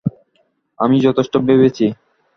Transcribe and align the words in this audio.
আমি 0.79 0.97
যথেষ্ট 1.01 1.33
ভেবেছি। 1.47 1.85